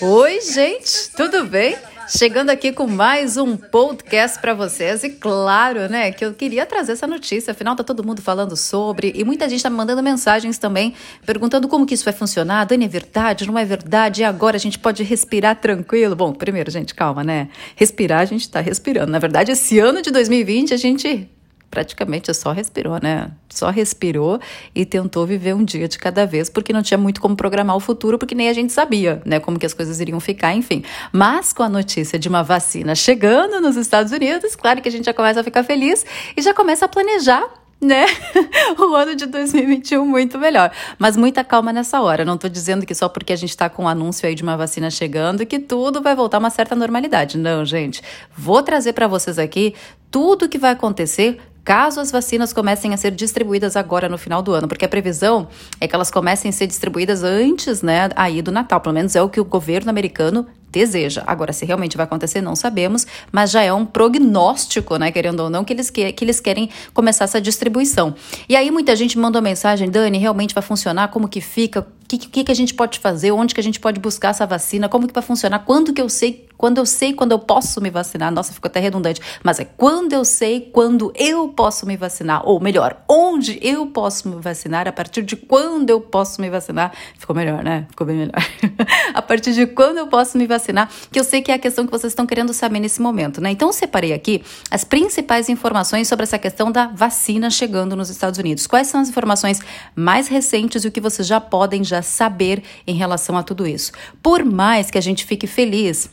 [0.00, 1.74] Oi, gente, tudo bem?
[2.08, 6.92] Chegando aqui com mais um podcast para vocês e claro, né, que eu queria trazer
[6.92, 10.58] essa notícia, afinal tá todo mundo falando sobre e muita gente tá me mandando mensagens
[10.58, 12.64] também perguntando como que isso vai funcionar.
[12.64, 14.20] Dani, é verdade, não é verdade?
[14.20, 16.14] E agora a gente pode respirar tranquilo?
[16.14, 17.48] Bom, primeiro, gente, calma, né?
[17.74, 19.10] Respirar a gente tá respirando.
[19.10, 21.28] Na verdade, esse ano de 2020 a gente
[21.76, 23.30] praticamente só respirou, né?
[23.50, 24.40] Só respirou
[24.74, 27.80] e tentou viver um dia de cada vez, porque não tinha muito como programar o
[27.80, 30.82] futuro, porque nem a gente sabia, né, como que as coisas iriam ficar, enfim.
[31.12, 35.04] Mas com a notícia de uma vacina chegando nos Estados Unidos, claro que a gente
[35.04, 37.46] já começa a ficar feliz e já começa a planejar
[37.78, 38.06] né?
[38.78, 40.72] o ano de 2021 muito melhor.
[40.98, 42.24] Mas muita calma nessa hora.
[42.24, 44.42] Não estou dizendo que só porque a gente está com o um anúncio aí de
[44.42, 47.36] uma vacina chegando que tudo vai voltar a uma certa normalidade.
[47.36, 48.02] Não, gente.
[48.34, 49.74] Vou trazer para vocês aqui
[50.10, 54.40] tudo o que vai acontecer caso as vacinas comecem a ser distribuídas agora no final
[54.40, 55.48] do ano, porque a previsão
[55.80, 59.20] é que elas comecem a ser distribuídas antes, né, aí do Natal, pelo menos é
[59.20, 61.24] o que o governo americano deseja.
[61.26, 65.50] Agora, se realmente vai acontecer, não sabemos, mas já é um prognóstico, né, querendo ou
[65.50, 68.14] não, que eles, que, que eles querem começar essa distribuição.
[68.48, 71.08] E aí muita gente mandou mensagem, Dani, realmente vai funcionar?
[71.08, 71.84] Como que fica?
[72.06, 73.32] O que, que, que a gente pode fazer?
[73.32, 74.88] Onde que a gente pode buscar essa vacina?
[74.88, 75.64] Como que vai funcionar?
[75.64, 78.80] Quando que eu sei quando eu sei quando eu posso me vacinar, nossa, ficou até
[78.80, 83.86] redundante, mas é quando eu sei quando eu posso me vacinar, ou melhor, onde eu
[83.86, 87.86] posso me vacinar, a partir de quando eu posso me vacinar, ficou melhor, né?
[87.90, 88.34] Ficou bem melhor.
[89.16, 91.86] a partir de quando eu posso me vacinar, que eu sei que é a questão
[91.86, 93.50] que vocês estão querendo saber nesse momento, né?
[93.50, 98.38] Então, eu separei aqui as principais informações sobre essa questão da vacina chegando nos Estados
[98.38, 98.66] Unidos.
[98.66, 99.58] Quais são as informações
[99.94, 103.90] mais recentes e o que vocês já podem já saber em relação a tudo isso?
[104.22, 106.10] Por mais que a gente fique feliz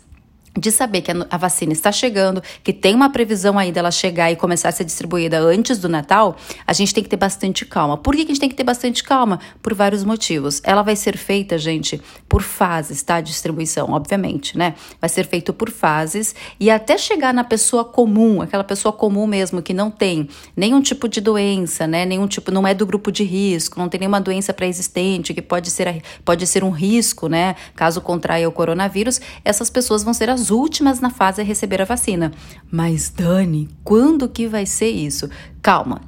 [0.55, 4.35] de saber que a vacina está chegando, que tem uma previsão aí dela chegar e
[4.35, 7.97] começar a ser distribuída antes do Natal, a gente tem que ter bastante calma.
[7.97, 9.39] Por que a gente tem que ter bastante calma?
[9.61, 10.61] Por vários motivos.
[10.63, 13.15] Ela vai ser feita, gente, por fases, tá?
[13.15, 14.75] A distribuição, obviamente, né?
[15.01, 19.61] Vai ser feito por fases e até chegar na pessoa comum, aquela pessoa comum mesmo
[19.61, 22.05] que não tem nenhum tipo de doença, né?
[22.05, 25.71] Nenhum tipo, não é do grupo de risco, não tem nenhuma doença pré-existente que pode
[25.71, 27.55] ser, pode ser um risco, né?
[27.75, 31.81] Caso contraia o coronavírus, essas pessoas vão ser as as últimas na fase a receber
[31.81, 32.33] a vacina.
[32.69, 35.29] Mas Dani, quando que vai ser isso?
[35.61, 36.01] Calma,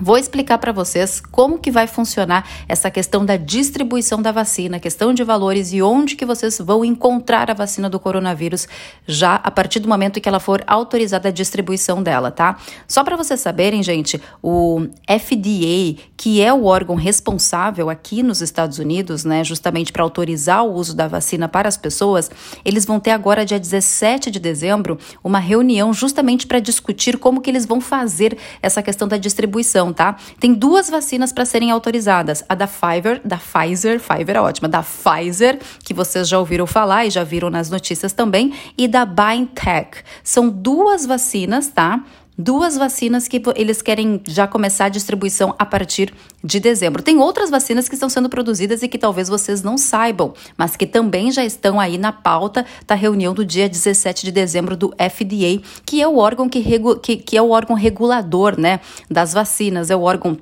[0.00, 5.12] Vou explicar para vocês como que vai funcionar essa questão da distribuição da vacina, questão
[5.12, 8.66] de valores e onde que vocês vão encontrar a vacina do coronavírus
[9.06, 12.56] já a partir do momento que ela for autorizada a distribuição dela, tá?
[12.88, 18.78] Só para vocês saberem, gente, o FDA, que é o órgão responsável aqui nos Estados
[18.78, 22.30] Unidos, né, justamente para autorizar o uso da vacina para as pessoas,
[22.64, 27.50] eles vão ter agora dia 17 de dezembro uma reunião justamente para discutir como que
[27.50, 30.16] eles vão fazer essa questão da distribuição tá?
[30.38, 34.82] Tem duas vacinas para serem autorizadas: a da Pfizer, da Pfizer, Pfizer é ótima, da
[34.82, 40.02] Pfizer, que vocês já ouviram falar e já viram nas notícias também, e da BioNTech.
[40.22, 42.02] São duas vacinas, tá?
[42.42, 47.02] Duas vacinas que eles querem já começar a distribuição a partir de dezembro.
[47.02, 50.86] Tem outras vacinas que estão sendo produzidas e que talvez vocês não saibam, mas que
[50.86, 55.62] também já estão aí na pauta da reunião do dia 17 de dezembro do FDA,
[55.86, 56.62] que é o órgão que,
[57.00, 60.36] que, que é o órgão regulador, né, das vacinas, é o órgão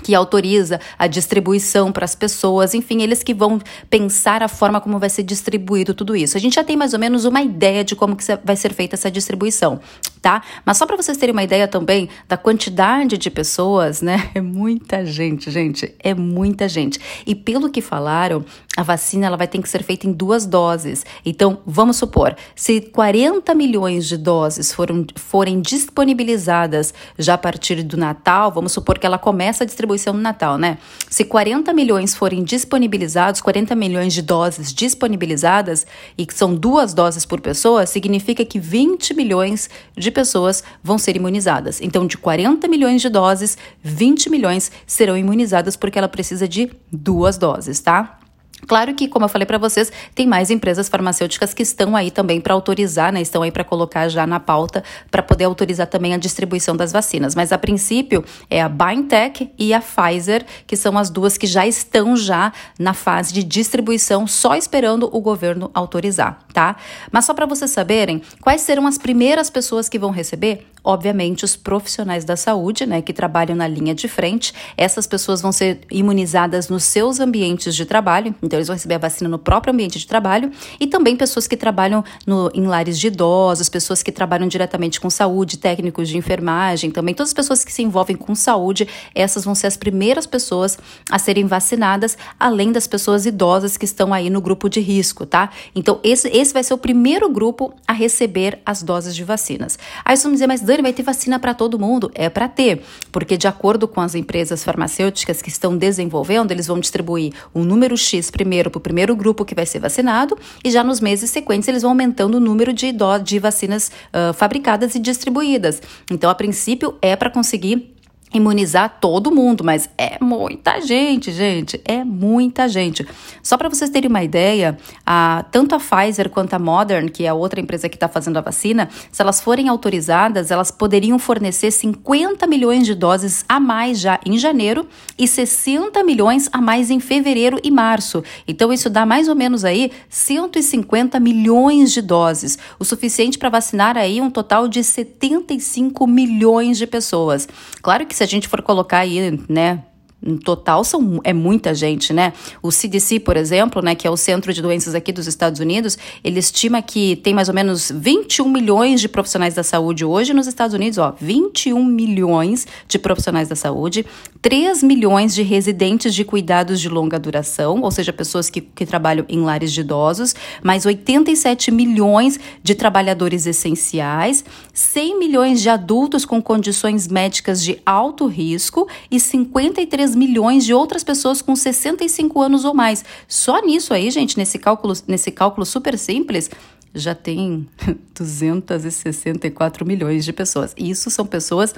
[0.00, 4.98] que autoriza a distribuição para as pessoas, enfim, eles que vão pensar a forma como
[4.98, 6.36] vai ser distribuído tudo isso.
[6.36, 8.96] A gente já tem mais ou menos uma ideia de como que vai ser feita
[8.96, 9.80] essa distribuição,
[10.20, 10.42] tá?
[10.64, 14.30] Mas só para vocês terem uma ideia também da quantidade de pessoas, né?
[14.40, 16.98] É muita gente, gente, é muita gente.
[17.26, 18.44] E pelo que falaram,
[18.76, 21.04] a vacina ela vai ter que ser feita em duas doses.
[21.24, 27.96] Então, vamos supor, se 40 milhões de doses foram, forem disponibilizadas já a partir do
[27.96, 30.78] Natal, vamos supor que ela começa a distribuição no Natal, né?
[31.08, 35.86] Se 40 milhões forem disponibilizados, 40 milhões de doses disponibilizadas,
[36.16, 41.16] e que são duas doses por pessoa, significa que 20 milhões de pessoas vão ser
[41.16, 41.80] imunizadas.
[41.80, 47.36] Então, de 40 milhões de doses, 20 milhões serão imunizadas porque ela precisa de duas
[47.36, 48.19] doses, tá?
[48.66, 52.40] Claro que, como eu falei para vocês, tem mais empresas farmacêuticas que estão aí também
[52.40, 53.20] para autorizar, né?
[53.20, 57.34] Estão aí para colocar já na pauta para poder autorizar também a distribuição das vacinas.
[57.34, 61.66] Mas a princípio é a BioNTech e a Pfizer, que são as duas que já
[61.66, 66.76] estão já na fase de distribuição, só esperando o governo autorizar, tá?
[67.10, 70.66] Mas só para vocês saberem, quais serão as primeiras pessoas que vão receber?
[70.82, 74.52] Obviamente, os profissionais da saúde, né, que trabalham na linha de frente.
[74.76, 78.34] Essas pessoas vão ser imunizadas nos seus ambientes de trabalho.
[78.42, 81.56] Então, eles vão receber a vacina no próprio ambiente de trabalho e também pessoas que
[81.56, 86.90] trabalham no, em lares de idosos, pessoas que trabalham diretamente com saúde, técnicos de enfermagem,
[86.90, 90.78] também todas as pessoas que se envolvem com saúde, essas vão ser as primeiras pessoas
[91.10, 95.50] a serem vacinadas, além das pessoas idosas que estão aí no grupo de risco, tá?
[95.74, 99.78] Então, esse, esse vai ser o primeiro grupo a receber as doses de vacinas.
[100.04, 102.12] Aí vocês vão dizer, mas Dani, vai ter vacina para todo mundo?
[102.14, 106.78] É para ter, porque de acordo com as empresas farmacêuticas que estão desenvolvendo, eles vão
[106.78, 110.84] distribuir um número X primeiro para o primeiro grupo que vai ser vacinado, e já
[110.84, 112.92] nos meses seguintes eles vão aumentando o número de,
[113.24, 115.82] de vacinas uh, fabricadas e distribuídas.
[116.08, 117.96] Então, a princípio, é para conseguir
[118.32, 123.06] imunizar todo mundo, mas é muita gente, gente, é muita gente.
[123.42, 127.28] Só para vocês terem uma ideia, a, tanto a Pfizer quanto a Modern, que é
[127.28, 131.70] a outra empresa que está fazendo a vacina, se elas forem autorizadas, elas poderiam fornecer
[131.70, 134.86] 50 milhões de doses a mais já em janeiro
[135.18, 138.22] e 60 milhões a mais em fevereiro e março.
[138.46, 143.96] Então isso dá mais ou menos aí 150 milhões de doses, o suficiente para vacinar
[143.96, 147.48] aí um total de 75 milhões de pessoas.
[147.82, 149.82] Claro que se a gente for colocar aí, né,
[150.22, 152.32] no total são, é muita gente, né?
[152.62, 155.96] O CDC, por exemplo, né, que é o Centro de Doenças aqui dos Estados Unidos,
[156.22, 160.46] ele estima que tem mais ou menos 21 milhões de profissionais da saúde hoje nos
[160.46, 164.04] Estados Unidos, ó, 21 milhões de profissionais da saúde,
[164.42, 169.24] 3 milhões de residentes de cuidados de longa duração, ou seja, pessoas que, que trabalham
[169.28, 174.44] em lares de idosos, mais 87 milhões de trabalhadores essenciais,
[174.74, 180.74] 100 milhões de adultos com condições médicas de alto risco e 53 3 milhões de
[180.74, 183.04] outras pessoas com 65 anos ou mais.
[183.28, 186.50] Só nisso aí, gente, nesse cálculo, nesse cálculo super simples,
[186.94, 187.68] já tem
[188.14, 190.74] 264 milhões de pessoas.
[190.76, 191.74] E isso são pessoas,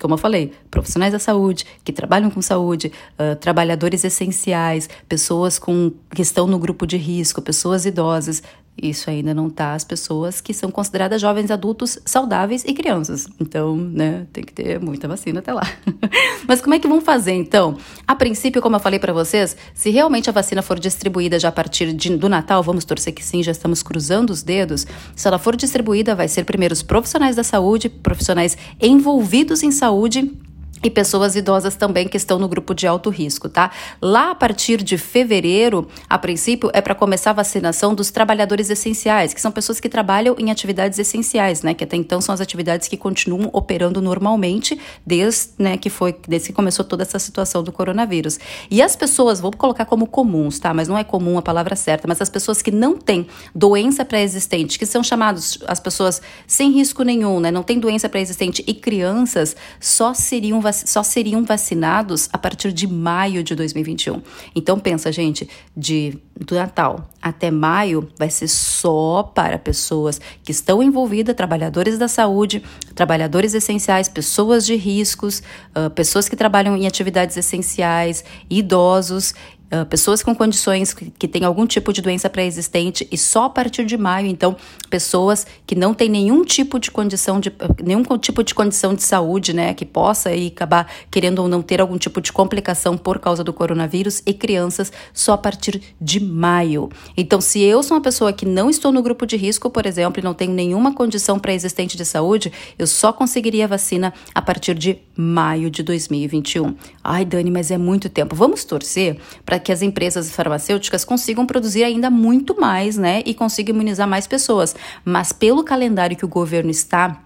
[0.00, 5.92] como eu falei, profissionais da saúde, que trabalham com saúde, uh, trabalhadores essenciais, pessoas com,
[6.14, 8.42] que estão no grupo de risco, pessoas idosas,
[8.80, 13.26] isso ainda não está as pessoas que são consideradas jovens adultos saudáveis e crianças.
[13.40, 15.66] Então, né, tem que ter muita vacina até lá.
[16.46, 17.78] Mas como é que vão fazer então?
[18.06, 21.52] A princípio, como eu falei para vocês, se realmente a vacina for distribuída já a
[21.52, 24.86] partir de, do Natal, vamos torcer que sim, já estamos cruzando os dedos.
[25.14, 30.36] Se ela for distribuída, vai ser primeiro os profissionais da saúde, profissionais envolvidos em saúde
[30.82, 33.70] e pessoas idosas também que estão no grupo de alto risco, tá?
[34.00, 39.32] Lá a partir de fevereiro, a princípio, é para começar a vacinação dos trabalhadores essenciais,
[39.32, 41.74] que são pessoas que trabalham em atividades essenciais, né?
[41.74, 46.48] Que até então são as atividades que continuam operando normalmente desde, né, que foi desde
[46.48, 48.38] que começou toda essa situação do coronavírus.
[48.70, 50.72] E as pessoas, vou colocar como comuns, tá?
[50.74, 54.78] Mas não é comum a palavra certa, mas as pessoas que não têm doença pré-existente,
[54.78, 57.50] que são chamados as pessoas sem risco nenhum, né?
[57.50, 63.42] Não tem doença pré-existente e crianças só seriam só seriam vacinados a partir de maio
[63.42, 64.22] de 2021.
[64.54, 70.82] Então pensa, gente, de do Natal até maio vai ser só para pessoas que estão
[70.82, 72.62] envolvidas, trabalhadores da saúde,
[72.94, 75.42] trabalhadores essenciais, pessoas de riscos,
[75.74, 79.34] uh, pessoas que trabalham em atividades essenciais, idosos
[79.72, 83.50] Uh, pessoas com condições que, que têm algum tipo de doença pré-existente e só a
[83.50, 84.56] partir de maio, então,
[84.88, 87.52] pessoas que não têm nenhum tipo de condição de
[87.82, 91.80] nenhum tipo de condição de saúde, né, que possa aí acabar querendo ou não ter
[91.80, 96.88] algum tipo de complicação por causa do coronavírus e crianças só a partir de maio.
[97.16, 100.20] Então, se eu sou uma pessoa que não estou no grupo de risco, por exemplo,
[100.20, 104.98] e não tenho nenhuma condição pré-existente de saúde, eu só conseguiria vacina a partir de
[105.16, 106.74] maio de 2021.
[107.02, 108.36] Ai, Dani, mas é muito tempo.
[108.36, 113.32] Vamos torcer para para que as empresas farmacêuticas consigam produzir ainda muito mais, né, e
[113.32, 114.76] consigam imunizar mais pessoas.
[115.02, 117.22] Mas pelo calendário que o governo está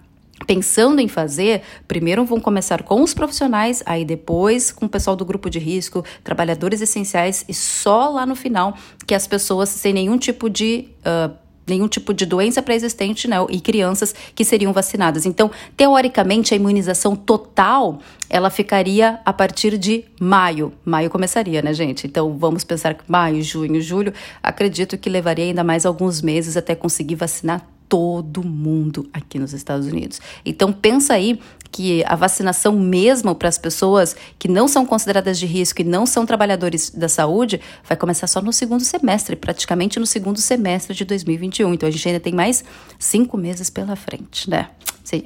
[0.47, 5.25] pensando em fazer, primeiro vão começar com os profissionais, aí depois com o pessoal do
[5.25, 8.75] grupo de risco, trabalhadores essenciais e só lá no final
[9.07, 11.35] que as pessoas sem nenhum tipo de uh,
[11.71, 15.25] nenhum tipo de doença pré-existente né, e crianças que seriam vacinadas.
[15.25, 17.99] Então, teoricamente, a imunização total
[18.29, 20.73] ela ficaria a partir de maio.
[20.85, 22.07] Maio começaria, né, gente?
[22.07, 24.13] Então, vamos pensar que maio, junho, julho,
[24.43, 29.89] acredito que levaria ainda mais alguns meses até conseguir vacinar todo mundo aqui nos Estados
[29.89, 30.21] Unidos.
[30.47, 31.41] Então pensa aí
[31.73, 36.07] que a vacinação mesmo para as pessoas que não são consideradas de risco e não
[36.07, 41.05] são trabalhadores da saúde vai começar só no segundo semestre, praticamente no segundo semestre de
[41.05, 41.75] 2021.
[41.75, 42.65] Então a gente ainda tem mais
[42.99, 44.71] cinco meses pela frente, né?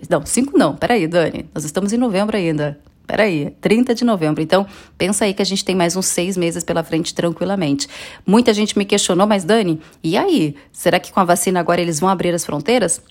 [0.09, 2.80] Não, cinco não, peraí, Dani, nós estamos em novembro ainda.
[3.06, 4.42] Peraí, 30 de novembro.
[4.42, 7.87] Então, pensa aí que a gente tem mais uns seis meses pela frente tranquilamente.
[8.26, 10.54] Muita gente me questionou, mas Dani, e aí?
[10.73, 13.02] Será que com a vacina agora eles vão abrir as fronteiras?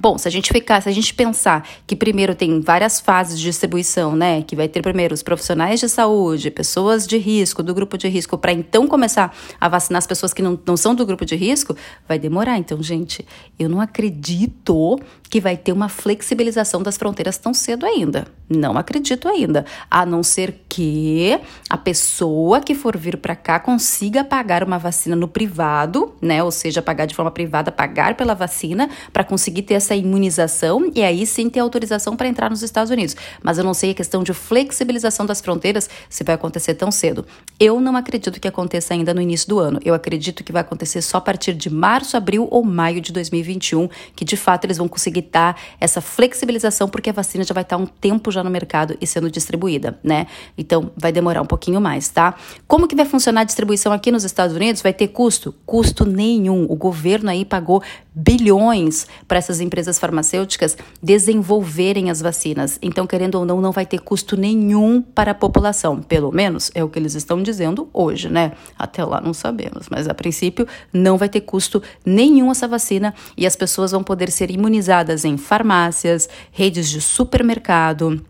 [0.00, 3.44] Bom, se a gente ficar, se a gente pensar que primeiro tem várias fases de
[3.44, 4.42] distribuição, né?
[4.42, 8.36] Que vai ter primeiro os profissionais de saúde, pessoas de risco, do grupo de risco,
[8.36, 11.76] para então começar a vacinar as pessoas que não, não são do grupo de risco,
[12.08, 12.58] vai demorar.
[12.58, 13.24] Então, gente,
[13.58, 14.98] eu não acredito
[15.30, 18.26] que vai ter uma flexibilização das fronteiras tão cedo ainda.
[18.48, 19.64] Não acredito ainda.
[19.90, 21.38] A não ser que
[21.70, 26.42] a pessoa que for vir para cá consiga pagar uma vacina no privado, né?
[26.42, 31.02] Ou seja, pagar de forma privada, pagar pela vacina, para conseguir ter essa imunização e
[31.02, 33.14] aí sim ter autorização para entrar nos Estados Unidos.
[33.42, 37.26] Mas eu não sei a questão de flexibilização das fronteiras se vai acontecer tão cedo.
[37.60, 39.78] Eu não acredito que aconteça ainda no início do ano.
[39.84, 43.88] Eu acredito que vai acontecer só a partir de março, abril ou maio de 2021,
[44.16, 47.76] que de fato eles vão conseguir dar essa flexibilização, porque a vacina já vai estar
[47.76, 50.26] um tempo já no mercado e sendo distribuída, né?
[50.56, 52.34] Então vai demorar um pouquinho mais, tá?
[52.66, 54.80] Como que vai funcionar a distribuição aqui nos Estados Unidos?
[54.80, 55.54] Vai ter custo?
[55.66, 56.66] Custo nenhum.
[56.68, 57.82] O governo aí pagou
[58.14, 62.78] bilhões para essas empresas farmacêuticas desenvolverem as vacinas.
[62.82, 66.02] Então, querendo ou não, não vai ter custo nenhum para a população.
[66.02, 68.52] Pelo menos é o que eles estão dizendo hoje, né?
[68.78, 73.46] Até lá não sabemos, mas a princípio não vai ter custo nenhum essa vacina e
[73.46, 78.24] as pessoas vão poder ser imunizadas em farmácias, redes de supermercado,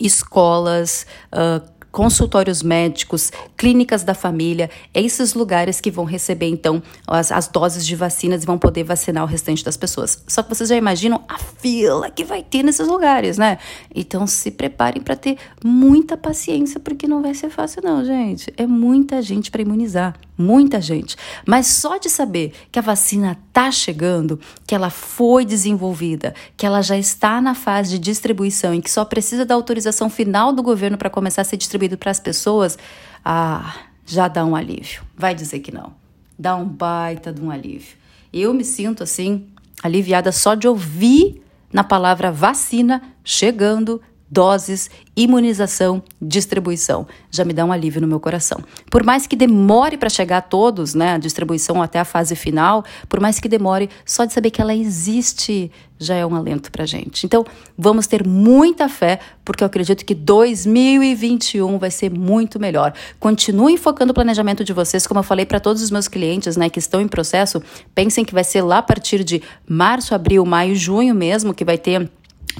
[0.00, 7.48] escolas, uh, consultórios médicos, clínicas da família, esses lugares que vão receber então as, as
[7.48, 10.22] doses de vacinas e vão poder vacinar o restante das pessoas.
[10.26, 13.58] Só que vocês já imaginam a fila que vai ter nesses lugares, né?
[13.94, 18.52] Então se preparem para ter muita paciência, porque não vai ser fácil, não, gente.
[18.56, 21.16] É muita gente para imunizar, muita gente.
[21.46, 26.82] Mas só de saber que a vacina tá chegando, que ela foi desenvolvida, que ela
[26.82, 30.96] já está na fase de distribuição e que só precisa da autorização final do governo
[30.96, 32.78] para começar a ser distribuído para as pessoas,
[33.24, 33.74] ah,
[34.06, 35.02] já dá um alívio.
[35.16, 35.92] Vai dizer que não.
[36.38, 37.96] Dá um baita de um alívio.
[38.32, 39.48] Eu me sinto assim,
[39.82, 41.42] aliviada só de ouvir
[41.72, 44.00] na palavra vacina chegando,
[44.30, 47.06] doses, imunização, distribuição.
[47.30, 48.60] Já me dá um alívio no meu coração.
[48.90, 52.84] Por mais que demore para chegar a todos, né, a distribuição até a fase final,
[53.08, 55.70] por mais que demore, só de saber que ela existe
[56.02, 57.26] já é um alento para gente.
[57.26, 57.44] Então,
[57.76, 62.94] vamos ter muita fé, porque eu acredito que 2021 vai ser muito melhor.
[63.18, 66.70] Continuem focando o planejamento de vocês, como eu falei para todos os meus clientes, né,
[66.70, 67.62] que estão em processo,
[67.94, 71.76] pensem que vai ser lá a partir de março, abril, maio, junho mesmo que vai
[71.76, 72.10] ter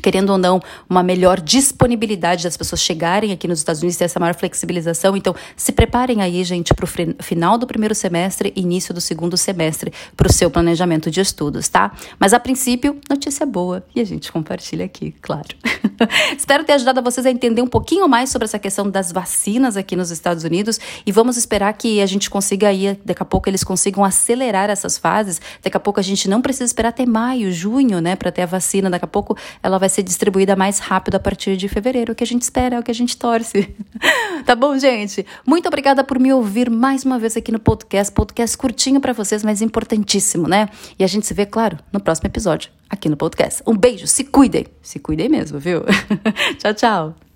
[0.03, 4.21] querendo ou não, uma melhor disponibilidade das pessoas chegarem aqui nos Estados Unidos, ter essa
[4.21, 5.17] maior flexibilização.
[5.17, 6.89] Então, se preparem aí, gente, para o
[7.23, 11.69] final do primeiro semestre e início do segundo semestre, para o seu planejamento de estudos,
[11.69, 11.93] tá?
[12.19, 15.49] Mas, a princípio, notícia boa e a gente compartilha aqui, claro.
[16.37, 19.97] Espero ter ajudado vocês a entender um pouquinho mais sobre essa questão das vacinas aqui
[19.97, 23.65] nos Estados Unidos e vamos esperar que a gente consiga aí, daqui a pouco eles
[23.65, 25.41] consigam acelerar essas fases.
[25.63, 28.47] Daqui a pouco a gente não precisa esperar até maio, junho, né, para ter a
[28.47, 28.89] vacina.
[28.89, 32.13] Daqui a pouco ela vai ser distribuída mais rápido a partir de fevereiro.
[32.13, 33.75] O que a gente espera, é o que a gente torce.
[34.47, 35.27] tá bom, gente?
[35.45, 38.13] Muito obrigada por me ouvir mais uma vez aqui no podcast.
[38.13, 40.69] Podcast curtinho para vocês, mas importantíssimo, né?
[40.99, 43.63] E a gente se vê, claro, no próximo episódio aqui no podcast.
[43.67, 44.67] Um beijo, se cuidem.
[44.83, 45.83] Se cuidem mesmo, viu?
[46.59, 47.30] tchau, tchau.